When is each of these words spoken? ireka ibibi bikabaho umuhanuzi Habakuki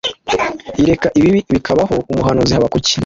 ireka 0.81 1.07
ibibi 1.19 1.39
bikabaho 1.53 1.95
umuhanuzi 2.11 2.51
Habakuki 2.55 2.93